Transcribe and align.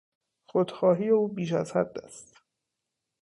خودخواهی 0.45 1.09
او 1.09 1.27
بیش 1.27 1.51
از 1.53 1.71
حد 1.75 1.97
است. 1.99 2.37